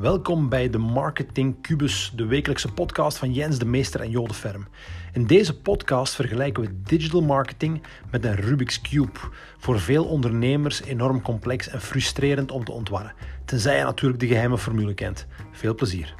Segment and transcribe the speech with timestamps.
[0.00, 4.66] Welkom bij de Marketing Cubus, de wekelijkse podcast van Jens de Meester en Jode Ferm.
[5.12, 9.18] In deze podcast vergelijken we digital marketing met een Rubik's Cube.
[9.58, 13.12] Voor veel ondernemers enorm complex en frustrerend om te ontwarren.
[13.44, 15.26] Tenzij je natuurlijk de geheime formule kent.
[15.50, 16.19] Veel plezier.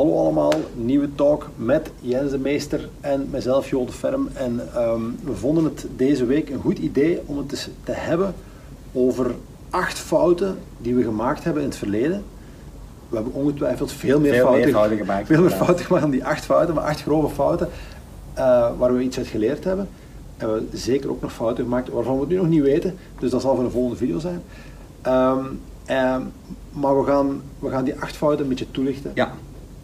[0.00, 4.28] Hallo allemaal, nieuwe talk met Jens de Meester en mezelf Jode Ferm.
[4.34, 8.34] En ehm, we vonden het deze week een goed idee om het eens te hebben
[8.92, 9.34] over
[9.70, 12.24] acht fouten die we gemaakt hebben in het verleden.
[13.08, 16.24] We hebben ongetwijfeld veel meer, Veel meer fouten, gemaakt, Veel meer fouten gemaakt dan die
[16.24, 17.68] acht fouten, maar acht grove fouten
[18.34, 19.88] eh, waar we iets uit geleerd hebben.
[20.36, 22.96] En we hebben zeker ook nog fouten gemaakt waarvan we het nu nog niet weten.
[23.18, 24.42] Dus dat zal voor een volgende video zijn.
[25.02, 25.44] Ehm,
[25.84, 26.22] ehm,
[26.70, 29.34] maar we gaan, we gaan die acht fouten een beetje toelichten Ja,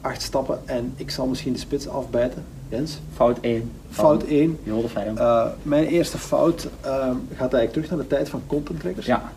[0.07, 2.45] acht stappen en ik zal misschien de spits afbijten.
[2.69, 2.99] Jens?
[3.15, 3.71] fout 1.
[3.91, 4.59] Fout 1.
[4.63, 5.17] Jode Ferm.
[5.17, 9.07] Eh, mijn eerste fout ehm, gaat eigenlijk terug naar de tijd van content trackers.
[9.07, 9.33] ja,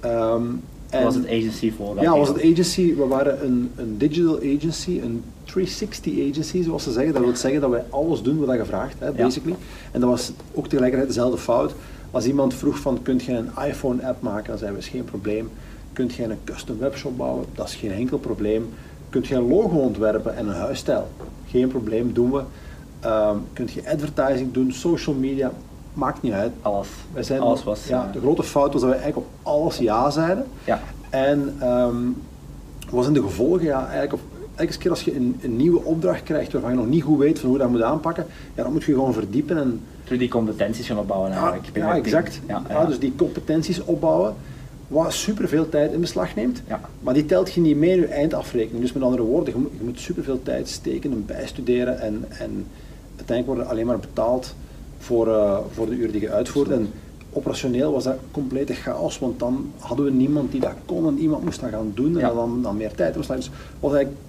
[0.00, 0.42] Ehm,
[0.90, 2.94] dat was het agency voor dat Ja, was het agency.
[2.96, 7.12] We waren een, een digital agency, een 360 agency zoals ze zeggen.
[7.12, 9.56] Dat wil zeggen dat wij alles doen wat je vraagt, hè, basically.
[9.92, 11.72] En dat was ook tegelijkertijd dezelfde fout.
[12.10, 14.46] Als iemand vroeg van, kunt je een iPhone app maken?
[14.48, 15.50] Dan zeiden we, is geen probleem.
[15.92, 17.44] Kunt je een custom webshop bouwen?
[17.54, 18.68] Dat is geen enkel probleem.
[19.10, 21.08] Kunt je een logo ontwerpen en een huisstijl?
[21.46, 22.42] Geen probleem, doen we.
[23.00, 25.52] Ehm, kunt je advertising doen, social media?
[25.92, 26.52] Maakt niet uit.
[26.62, 26.88] Alles.
[27.12, 27.86] Wij zijn, Alles was...
[27.86, 30.46] ja, eh, de grote fout was dat we eigenlijk op alles ja zeiden.
[30.64, 31.96] ja, En ehm
[32.90, 34.20] was in de gevolgen, ja, eigenlijk op,
[34.54, 37.38] elke keer als je een, een nieuwe opdracht krijgt waarvan je nog niet goed weet
[37.38, 40.28] van hoe je dat moet aanpakken, ja, dan moet je gewoon verdiepen en terug die
[40.28, 41.76] competenties gaan opbouwen ja, eigenlijk.
[41.76, 42.04] ja, team.
[42.04, 42.40] exact.
[42.48, 42.86] Ja, Ja, ja.
[42.86, 44.34] dus die competenties opbouwen,
[44.88, 46.80] wat superveel tijd in beslag neemt, Ja.
[47.00, 48.80] maar die telt je niet mee in je eindafrekening.
[48.82, 52.66] Dus met andere woorden, je moet, je moet superveel tijd steken en bijstuderen en, en
[53.16, 54.54] uiteindelijk worden alleen maar betaald
[54.98, 56.70] voor, eh, voor de uren die je uitvoert.
[56.70, 56.88] En
[57.32, 61.44] operationeel was dat complete chaos, want dan hadden we niemand die dat kon en iemand
[61.44, 62.32] moest dat gaan doen en Ja.
[62.34, 63.36] dan, dan meer tijd in beslag.
[63.36, 63.50] Dus
[63.80, 64.22] was eigenlijk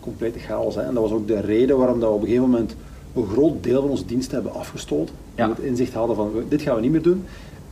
[0.00, 0.74] complete chaos.
[0.74, 0.82] Hè.
[0.82, 2.74] En dat was ook de reden waarom dat we op een gegeven moment
[3.14, 5.14] een groot deel van onze diensten hebben afgestoten.
[5.34, 5.48] Ja.
[5.48, 7.24] We het inzicht hadden van dit gaan we niet meer doen.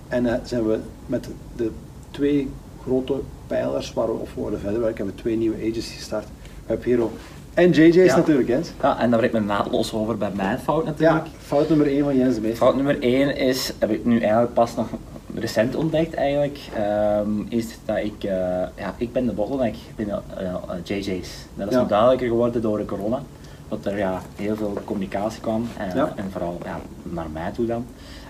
[0.09, 1.71] En eh, zijn we met de
[2.18, 2.48] twee
[2.82, 3.14] grote
[3.46, 6.26] pijlers waar we op worden verder werken, hebben we twee nieuwe agencies gestart.
[6.66, 7.10] Web Hero
[7.54, 8.16] en JJ's Ja.
[8.16, 8.70] natuurlijk, Jens.
[8.82, 11.26] Ja, en dan brengt me naadloos over bij mijn fout Ja, natuurlijk.
[11.38, 12.58] fout nummer 1 van Jens de Meester.
[12.58, 14.86] Fout nummer 1 is, heb ik nu eigenlijk pas nog
[15.34, 18.30] recent ontdekt eigenlijk, ehm, is dat ik, eh,
[18.76, 21.28] ja, ik ben de bottleneck binnen eh, eh, JJ's.
[21.54, 21.80] Dat is Ja.
[21.80, 23.22] nog duidelijker geworden door de corona,
[23.68, 26.12] dat er ja, heel veel communicatie kwam en, Ja.
[26.16, 27.86] en vooral ja, naar mij toe dan.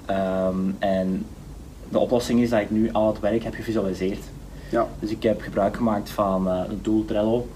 [0.06, 1.24] Ehm, en
[1.88, 4.24] de oplossing is dat ik nu al het werk heb gevisualiseerd.
[4.70, 7.46] Ja, Dus ik heb gebruik gemaakt van eh een tool Trello,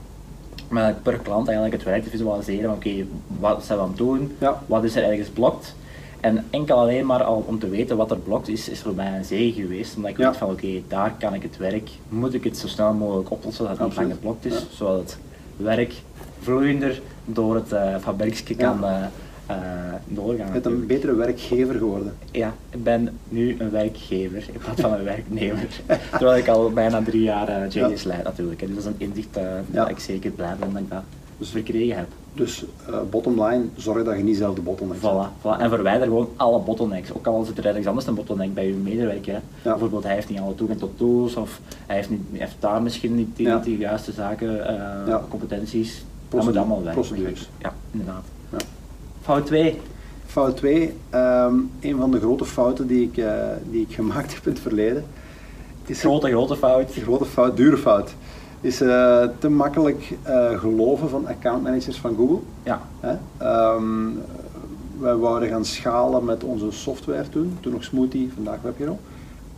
[0.69, 2.65] met per klant eigenlijk het werk te visualiseren.
[2.65, 3.05] van, Oké,
[3.41, 4.33] wat zijn we aan het doen?
[4.39, 4.63] Ja.
[4.67, 5.75] Wat is er ergens blokt?
[6.21, 9.17] En enkel alleen maar al om te weten wat er blokt is, is voor mij
[9.17, 9.97] een zegen geweest.
[9.97, 10.29] Omdat ik Ja.
[10.29, 13.65] weet van oké, daar kan ik het werk, moet ik het zo snel mogelijk oplossen
[13.69, 14.65] dat het niet lang geblokt is.
[14.71, 15.19] Zodat het
[15.57, 15.95] werk
[16.41, 19.03] vloeiender door het uh, kan eh,
[19.55, 20.47] eh, doorgaan.
[20.47, 22.15] je bent een betere werkgever geworden.
[22.31, 25.69] Ja, ik ben nu een werkgever in plaats van een werknemer.
[26.11, 28.61] Terwijl ik al bijna drie jaar uh, JD's leid natuurlijk.
[28.61, 29.81] Dus dat is een inzicht eh, Ja.
[29.81, 31.03] dat ik zeker blij ben dat ik dat
[31.39, 32.07] dus verkregen heb.
[32.35, 34.97] Dus eh bottom line, zorg dat je niet zelf de bottleneck.
[34.99, 35.61] Voilà, voilà.
[35.61, 37.13] En verwijder gewoon alle bottlenecks.
[37.13, 39.41] Ook al zit er ergens anders een bottleneck bij uw medewerker.
[39.63, 43.15] Bijvoorbeeld hij heeft niet alle toegang tot tools of hij heeft, niet, heeft daar misschien
[43.15, 44.67] niet die, juiste zaken,
[45.07, 46.05] eh, competenties.
[46.29, 46.93] Dat moet allemaal weg.
[46.93, 47.49] procedures.
[47.59, 48.25] Ja, inderdaad.
[49.23, 49.81] Fout 2.
[50.27, 50.95] Fout 2,
[51.81, 53.35] een van de grote fouten die ik, eh,
[53.71, 55.05] die ik gemaakt heb in het verleden.
[55.81, 56.93] Het is Grote, grote fout.
[56.93, 58.15] grote fout, dure fout.
[58.61, 62.39] Is eh, te makkelijk eh, geloven van accountmanagers van Google.
[62.63, 63.17] Ja, Hè?
[63.37, 64.09] Ehm,
[64.99, 68.99] wij wouden gaan schalen met onze software toen, toen nog Smoothie, vandaag WebHero.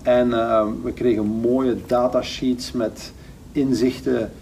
[0.02, 3.12] En ehm, we kregen mooie datasheets met
[3.52, 4.32] inzichten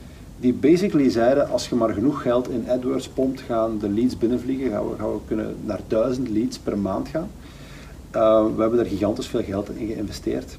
[0.43, 4.71] die basically zeiden, als je maar genoeg geld in AdWords pompt, gaan de leads binnenvliegen,
[4.71, 7.31] gaan we, gaan we kunnen naar duizend leads per maand gaan.
[8.17, 10.59] Uh, we hebben daar gigantisch veel geld in geïnvesteerd.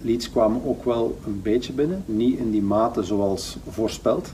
[0.00, 4.32] Leads kwamen ook wel een beetje binnen, niet in die mate zoals voorspeld,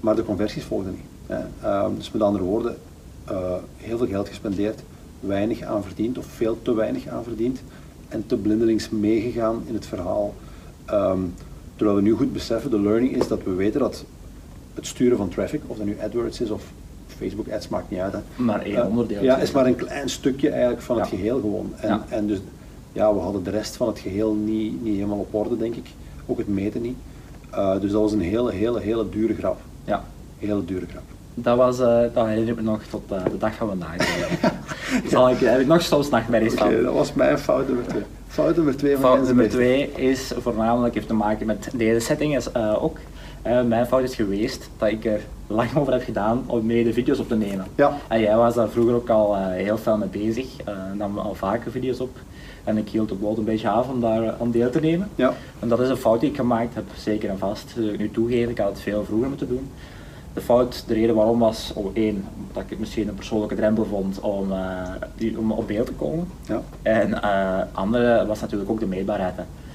[0.00, 1.38] maar de conversies volgden niet.
[1.62, 2.76] Uh, dus met andere woorden,
[3.30, 4.82] uh, heel veel geld gespendeerd,
[5.20, 7.60] weinig aan verdiend of veel te weinig aan verdiend
[8.08, 10.34] en te blindelings meegegaan in het verhaal.
[10.90, 11.34] Um,
[11.76, 14.04] terwijl we nu goed beseffen, de learning is dat we weten dat
[14.74, 16.62] het sturen van traffic, of dat nu AdWords is of
[17.06, 18.12] Facebook ads, maakt niet uit.
[18.12, 18.18] Hè.
[18.36, 19.22] maar één Uh, onderdeel.
[19.22, 21.16] Ja, is maar een klein stukje eigenlijk van het Ja.
[21.16, 21.72] geheel gewoon.
[21.76, 22.04] En, Ja.
[22.08, 22.38] en dus
[22.92, 25.86] ja, we hadden de rest van het geheel niet, niet helemaal op orde, denk ik.
[26.26, 26.96] Ook het meten niet.
[27.54, 29.60] Uh, dus dat was een hele, hele, hele dure grap.
[29.84, 30.04] Ja.
[30.38, 31.02] Hele dure grap.
[31.34, 33.96] Dat, was, uh, dat herinner ik me nog tot de dag van vandaag.
[35.10, 36.82] Zal ik, heb ik nog soms nachtmerries Oké, van.
[36.84, 37.66] dat was mijn fout.
[38.36, 42.36] Fout nummer twee van Fout nummer twee is voornamelijk heeft te maken met deze setting
[42.36, 42.98] is uh, ook.
[43.46, 46.92] Uh, mijn fout is geweest dat ik er lang over heb gedaan om mee de
[46.92, 47.66] video's op te nemen.
[47.74, 47.98] Ja.
[48.08, 50.46] En jij was daar vroeger ook al uh, heel veel mee bezig,
[50.94, 52.16] nam al vaker video's op.
[52.64, 55.08] En ik hield het wel een beetje af om daar aan deel te nemen.
[55.14, 55.34] Ja.
[55.58, 57.74] En dat is een fout die ik gemaakt heb, zeker en vast.
[57.76, 59.70] Ik nu toegeven, ik had het veel vroeger moeten doen.
[60.36, 63.84] De fout, de reden waarom was, oh, één, dat ik het misschien een persoonlijke drempel
[63.84, 64.52] vond om,
[65.20, 66.28] uh, om op beeld te komen.
[66.46, 66.62] Ja.
[66.82, 69.34] En uh, andere was natuurlijk ook de meetbaarheid.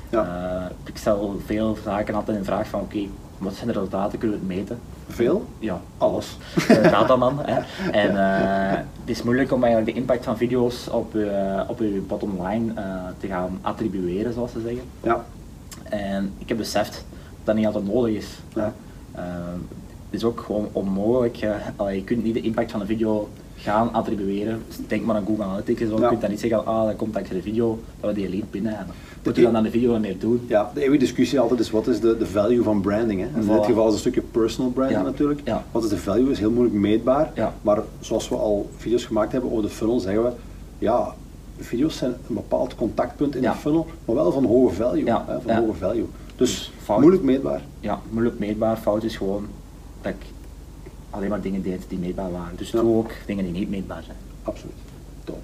[0.09, 0.25] Ja.
[0.25, 4.19] Uh, ik stel veel zaken altijd in vraag van oké, okay, wat zijn de resultaten,
[4.19, 4.79] kunnen we het meten?
[5.07, 5.45] Veel?
[5.59, 6.37] Ja, alles.
[6.67, 7.39] dataman.
[7.41, 7.59] hè.
[8.03, 8.15] En
[8.99, 11.15] het is moeilijk om eigenlijk de impact van video's op,
[11.67, 12.73] op uw bottom line
[13.17, 14.83] te gaan attribueren, zoals ze zeggen.
[15.03, 15.25] Ja.
[15.83, 17.03] En ik heb beseft dat
[17.43, 18.27] dat niet altijd nodig is.
[18.53, 18.73] Ja.
[20.11, 21.41] Is ook gewoon onmogelijk.
[21.81, 24.61] Uh, je kunt niet de impact van een video gaan attribueren.
[24.67, 25.79] Dus denk maar aan Google Analytics.
[25.79, 25.85] Ja.
[25.85, 28.51] Je kunt dan niet zeggen, ah, dat komt dankzij de video dat we die lead
[28.51, 28.95] binnen hebben.
[29.23, 30.45] Moet je dan aan de video meer doen?
[30.47, 33.21] Ja, de eeuwige discussie altijd is wat is de, de value van branding.
[33.21, 33.27] Hè?
[33.27, 35.05] En in dit geval is het een stukje personal branding ja.
[35.05, 35.41] natuurlijk.
[35.43, 35.63] Ja.
[35.71, 36.31] Wat is de value?
[36.31, 37.31] is heel moeilijk meetbaar.
[37.61, 40.31] Maar zoals we al video's gemaakt hebben over de funnel, zeggen we,
[40.77, 41.13] ja,
[41.57, 45.09] video's zijn een bepaald contactpunt in de funnel, maar wel van hoge value.
[45.09, 45.41] Hè?
[45.41, 46.05] Van hoge value.
[46.35, 46.99] Dus Dus fout.
[46.99, 47.61] moeilijk meetbaar.
[47.79, 48.77] Ja, moeilijk meetbaar.
[48.77, 49.45] Fout is gewoon
[50.01, 50.25] dat ik
[51.09, 52.55] alleen maar dingen deed die meetbaar waren.
[52.57, 52.81] Dus Ja.
[52.81, 54.17] doe ook dingen die niet meetbaar zijn.
[54.43, 54.73] Absoluut.
[55.23, 55.39] Top.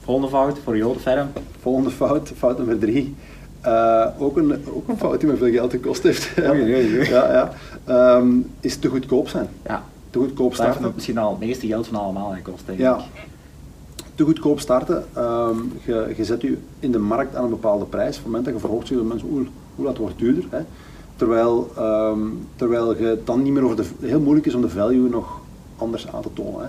[0.00, 1.28] Volgende fout voor Jode Ferm.
[1.60, 3.14] Volgende fout, fout nummer drie.
[3.60, 6.30] Eh, ook, een, ook een fout die me veel geld gekost heeft.
[6.48, 6.94] Oei.
[7.08, 7.52] ja, ja.
[7.84, 8.28] Ehm,
[8.60, 9.48] is te goedkoop zijn.
[9.66, 10.92] Ja, Te goedkoop dat heeft starten.
[10.94, 12.96] misschien al het meeste geld van allemaal gekost, denk Ja.
[12.98, 13.04] ik.
[14.14, 15.04] Te goedkoop starten.
[15.12, 18.08] Ehm, je, je zet je in de markt aan een bepaalde prijs.
[18.08, 19.46] Op het moment dat je verhoogt, zeggen mensen, oeh,
[19.78, 20.44] oeh, dat wordt duurder.
[20.50, 20.58] Hè.
[21.16, 22.18] Terwijl, ehm,
[22.56, 25.40] terwijl je dan niet meer over de, heel moeilijk is om de value nog
[25.76, 26.60] anders aan te tonen.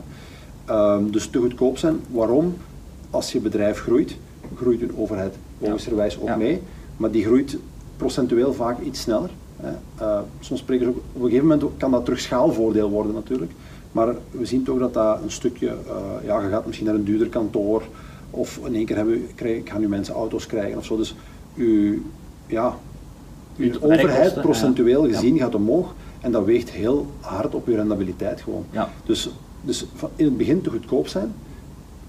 [0.65, 0.73] Hè.
[0.73, 1.99] Ehm, dus te goedkoop zijn.
[2.11, 2.55] Waarom?
[3.09, 4.15] Als je bedrijf groeit,
[4.55, 6.35] groeit je overheid logischerwijs ook Ja.
[6.35, 6.61] mee.
[6.97, 7.57] Maar die groeit
[7.97, 9.29] procentueel vaak iets sneller.
[9.57, 9.71] Hè.
[9.97, 13.51] Eh, soms spreken ze ook, op een gegeven moment kan dat terug schaalvoordeel worden natuurlijk.
[13.91, 17.03] Maar we zien toch dat dat een stukje, eh, ja, je gaat misschien naar een
[17.03, 17.83] duurder kantoor.
[18.31, 20.97] Of in één keer hebben, krijg, gaan nu mensen auto's krijgen of zo.
[20.97, 21.15] Dus
[21.55, 22.01] uw,
[22.47, 22.77] ja,
[23.57, 25.93] uw Uw overheid procentueel gezien gaat omhoog.
[26.21, 28.65] En dat weegt heel hard op je rendabiliteit gewoon.
[29.05, 29.29] Dus,
[29.61, 29.85] dus
[30.15, 31.33] in het begin te goedkoop zijn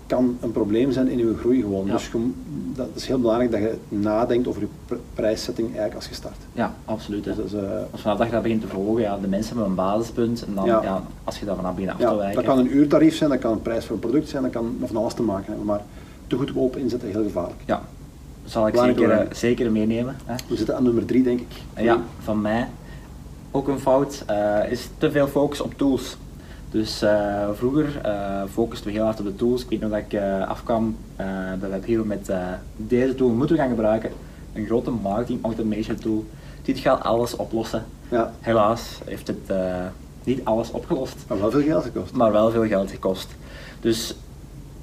[0.06, 1.87] kan een probleem zijn in je groei gewoon.
[1.87, 1.93] Ja.
[1.93, 2.31] Dus je,
[2.75, 6.37] dat is heel belangrijk dat je nadenkt over je pr- prijszetting eigenlijk als je start.
[6.52, 7.25] Ja, absoluut.
[7.25, 9.70] Dus dat eh, Als vanaf dat je dat begint te verhogen, ja, de mensen hebben
[9.70, 10.82] een basispunt en dan, Ja.
[10.82, 11.02] ja.
[11.25, 12.34] als je daar vanaf begint af ja, te wijken.
[12.37, 14.76] dat kan een uurtarief zijn, dat kan een prijs voor een product zijn, dat kan
[14.84, 15.64] van alles te maken hebben.
[15.64, 15.81] Maar
[16.26, 17.60] te goedkoop inzetten heel gevaarlijk.
[17.64, 17.84] Ja, dat
[18.46, 20.16] zal ik zeker, eh, zeker meenemen.
[20.25, 20.34] Hè.
[20.48, 21.82] We zitten aan nummer drie, denk ik.
[21.82, 22.69] Ja, van mij
[23.50, 26.16] ook een fout eh, is te veel focus op tools.
[26.70, 28.00] Dus eh, vroeger
[28.52, 29.62] focusten we heel hard op de tools.
[29.62, 31.26] Ik weet nog dat ik afkwam eh
[31.60, 32.31] bij WebHero met
[32.76, 34.10] deze tool moeten we gaan gebruiken.
[34.52, 36.25] Een grote marketing automation tool.
[36.62, 37.84] Dit gaat alles oplossen.
[38.08, 39.52] Ja, Helaas heeft het
[40.25, 42.12] niet alles opgelost, maar wel veel geld gekost.
[42.12, 43.28] maar wel veel geld gekost.
[43.81, 44.14] Dus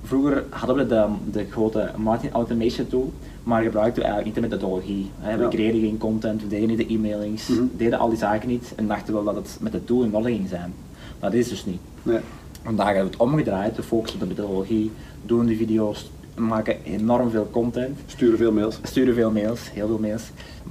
[0.03, 3.11] vroeger hadden we de, de grote marketing automation tool,
[3.43, 5.11] maar gebruikten we eigenlijk niet de methodologie.
[5.37, 7.63] We kregen geen content, we deden niet de e-mailings, Mhm.
[7.77, 10.29] deden al die zaken niet en dachten wel dat het met de tool in orde
[10.29, 10.73] ging zijn.
[11.19, 11.79] Maar dat is dus niet.
[12.03, 12.19] Nee.
[12.63, 14.91] Vandaag hebben we het omgedraaid, we focussen op de methodologie,
[15.25, 18.79] doen die video's, maken enorm veel content, Sturen veel mails.
[18.83, 20.23] sturen veel mails, heel veel mails.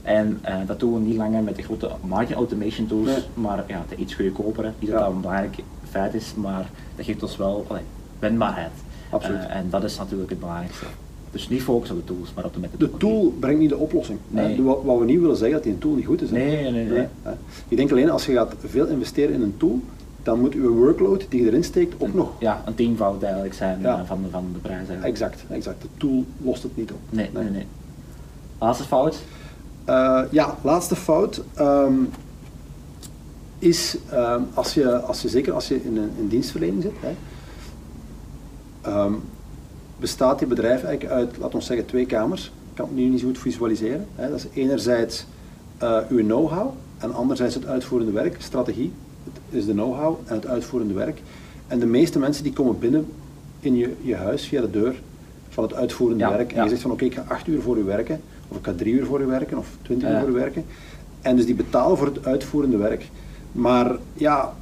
[0.02, 3.18] En eh, dat doen we niet langer met de grote marketing automation tools, Nee.
[3.34, 4.72] maar ja, de iets goedkopere.
[4.78, 5.04] Niet dat Ja.
[5.06, 5.56] dat een belangrijk
[5.90, 7.82] feit is, maar dat geeft ons wel allee,
[8.18, 8.70] wendbaarheid.
[9.12, 9.38] Absoluut.
[9.46, 10.84] Eh, en dat is natuurlijk het belangrijkste.
[11.30, 12.98] Dus niet focussen op de tools, maar op de De methodologie.
[12.98, 14.18] tool brengt niet de oplossing.
[14.28, 14.56] Nee.
[14.56, 16.30] De- Wat, wat we niet willen zeggen dat die een tool niet goed is.
[16.30, 16.36] hè.
[16.36, 17.06] Nee, nee, nee, nee.
[17.22, 17.32] hè.
[17.68, 19.80] Ik denk alleen als je gaat veel investeren in een tool,
[20.22, 22.30] dan moet je workload die je erin steekt ook nog.
[22.38, 23.98] Ja, een teamfout eigenlijk zijn Ja.
[23.98, 24.76] eh, van, de, van de prijs.
[24.76, 25.06] eigenlijk.
[25.06, 25.82] Exact, exact.
[25.82, 26.98] De tool lost het niet op.
[27.10, 27.66] Nee, nee, nee.
[28.58, 29.22] Laatste fout.
[29.84, 31.92] Eh, ja, laatste fout ehm,
[33.58, 37.08] is ehm, als, je, als je zeker als je in een in dienstverlening zit, hè,
[38.82, 39.12] ehm,
[39.98, 42.44] bestaat je bedrijf eigenlijk uit, laten we zeggen, twee kamers.
[42.44, 44.06] Ik kan het nu niet zo goed visualiseren.
[44.14, 44.30] Hè.
[44.30, 45.26] Dat is enerzijds
[45.78, 48.92] eh, uw know-how en anderzijds het uitvoerende werk, strategie.
[49.24, 51.22] Het is de know-how en het uitvoerende werk.
[51.66, 53.06] En de meeste mensen die komen binnen
[53.60, 55.00] in je, je huis via de deur
[55.48, 56.50] van het uitvoerende Ja, werk.
[56.50, 56.62] En ja.
[56.62, 58.94] je zegt van oké, ik ga acht uur voor u werken, of ik ga drie
[58.94, 60.64] uur voor u werken, of twintig uur voor u werken.
[61.20, 63.08] En dus die betalen voor het uitvoerende werk.
[63.52, 64.52] Maar ja,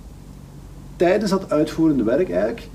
[0.96, 2.68] tijdens dat uitvoerende werk eigenlijk,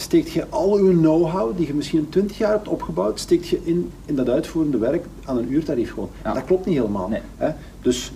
[0.00, 3.60] steekt je al uw know-how, die je misschien in 20 jaar hebt opgebouwd, steekt je
[3.64, 6.08] in, in dat uitvoerende werk aan een uurtarief gewoon.
[6.24, 6.32] Ja.
[6.32, 7.08] Dat klopt niet helemaal.
[7.08, 7.20] Nee.
[7.36, 7.50] Hè?
[7.82, 8.12] Dus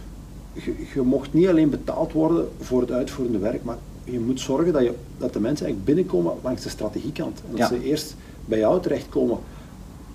[0.53, 4.73] je, je mocht niet alleen betaald worden voor het uitvoerende werk, maar je moet zorgen
[4.73, 7.39] dat, je, dat de mensen eigenlijk binnenkomen langs de strategiekant.
[7.39, 7.67] En dat Ja.
[7.67, 9.39] ze eerst bij jou terechtkomen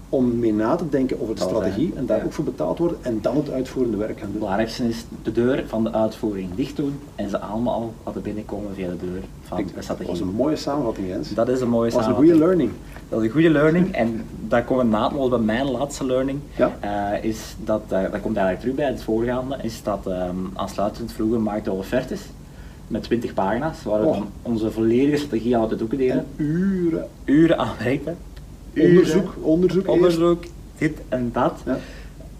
[0.10, 2.24] om mee na te denken over de Dat strategie en daar ja.
[2.24, 4.40] ook voor betaald worden en dan het uitvoerende werk gaan Het doen.
[4.40, 8.88] belangrijkste is de deur van de uitvoering dicht doen en ze allemaal laten binnenkomen via
[8.90, 10.12] de deur van Ik- de dat strategie.
[10.12, 11.34] was een mooie samenvatting, Jens.
[11.34, 12.40] Dat is een mooie Dat was een samenvatting.
[12.40, 12.72] goede learning.
[13.10, 16.40] Dat is een goede learning en daar komen we naadloos bij mijn laatste learning.
[16.56, 16.78] Ja.
[16.80, 21.12] eh, is dat, eh, dat komt eigenlijk terug bij het voorgaande, is dat ehm aansluitend
[21.12, 22.22] vroeger maakten we offertes
[22.88, 24.22] met 20 pagina's, waar we Oh.
[24.42, 26.16] onze volledige strategie aan het doeken deden.
[26.38, 28.18] En uren Uren aan werken.
[28.78, 30.44] Uren, onderzoek, onderzoek, onderzoek,
[30.78, 31.54] dit en dat.
[31.66, 31.78] Ja.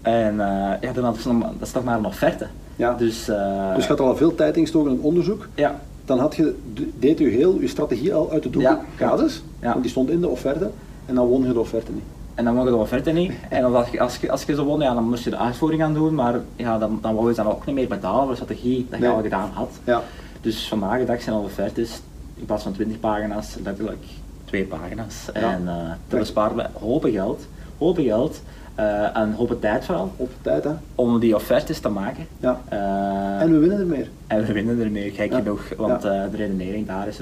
[0.02, 2.46] En eh, ja, dan had je nog dat is toch maar een offerte.
[2.76, 2.94] Ja.
[2.94, 5.48] Dus, eh, Dus je had al veel tijd ingestoken in het onderzoek.
[5.54, 6.54] ja, Dan had je,
[6.98, 9.16] deed u heel je strategie al uit de doeken, Ja.
[9.60, 10.70] want die stond in de offerte.
[11.06, 12.02] En dan won je de offerte niet.
[12.34, 13.32] En dan mogen de offerte niet.
[13.48, 15.36] En dan als je, als je, als je zo won, ja, dan moest je de
[15.36, 16.14] uitvoering gaan doen.
[16.14, 18.98] Maar ja, dan, dan wou je dan ook niet meer betalen voor de strategie dat
[18.98, 19.14] je Nee.
[19.14, 19.70] al gedaan had.
[19.84, 20.02] Ja,
[20.40, 22.00] Dus vandaag de dag zijn al offertes,
[22.34, 24.04] in plaats van 20 pagina's, letterlijk
[24.48, 25.24] twee pagina's.
[25.34, 25.40] Ja.
[25.52, 25.74] En eh
[26.08, 27.46] dat besparen we hopen geld,
[27.78, 28.42] hopen geld
[28.74, 30.70] eh, en hopen tijd vooral, op tijd hè.
[30.94, 32.26] om die offertes te maken.
[32.40, 32.60] Ja.
[32.68, 34.08] Eh, En we winnen er meer.
[34.26, 35.38] en we winnen ermee, gek Ja.
[35.38, 35.62] genoeg.
[35.76, 36.28] Want Ja.
[36.28, 37.20] de redenering daar is,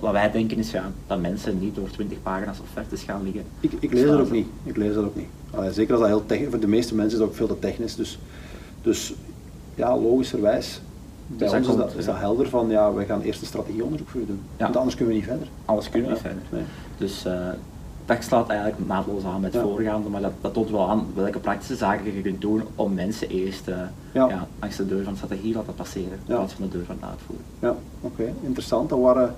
[0.00, 3.42] wat wij denken is ja, dat mensen niet door 20 pagina's offertes gaan liggen.
[3.60, 4.46] Ik, ik lees dat ook niet.
[4.64, 5.28] Ik lees dat ook niet.
[5.50, 7.58] Allee, zeker als dat heel technisch, voor de meeste mensen is dat ook veel te
[7.58, 7.94] technisch.
[7.96, 8.18] Dus,
[8.82, 9.14] dus
[9.74, 10.80] ja, logischerwijs.
[11.28, 13.46] Bij Dus dat ons is dat, is dat helder van, ja, wij gaan eerst een
[13.46, 14.40] strategieonderzoek voor u doen.
[14.56, 14.64] Ja.
[14.64, 15.48] Want anders kunnen we niet verder.
[15.64, 16.48] Alles kunnen we Ja, niet verder.
[16.58, 16.62] nee.
[16.98, 17.48] Dus eh,
[18.06, 19.68] dat slaat eigenlijk naadloos aan met het Ja.
[19.68, 23.28] voorgaande, maar dat, dat toont wel aan welke praktische zaken je kunt doen om mensen
[23.28, 23.76] eerst eh,
[24.12, 24.46] Ja.
[24.60, 27.06] langs de deur van de strategie laten passeren, in plaats van de deur van de
[27.06, 27.46] uitvoering.
[27.58, 28.88] Ja, oké, interessant.
[28.88, 29.34] Dat waren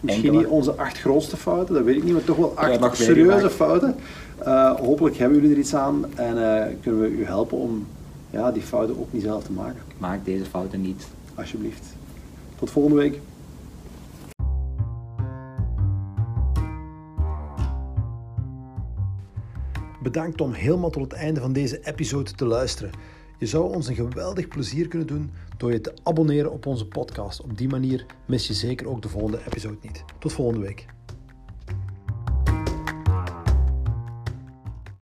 [0.00, 0.42] misschien Enkele.
[0.42, 3.94] niet onze acht grootste fouten, dat weet ik niet, maar toch wel acht serieuze fouten.
[4.38, 7.86] Eh, hopelijk hebben jullie er iets aan en eh, kunnen we u helpen om
[8.32, 9.82] ja, die fouten ook niet zelf te maken.
[9.98, 11.06] Maak deze fouten niet.
[11.34, 11.84] Alsjeblieft.
[12.58, 13.20] Tot volgende week.
[20.02, 22.90] Bedankt om helemaal tot het einde van deze episode te luisteren.
[23.38, 27.40] Je zou ons een geweldig plezier kunnen doen door je te abonneren op onze podcast.
[27.40, 30.04] Op die manier mis je zeker ook de volgende episode niet.
[30.18, 30.86] Tot volgende week.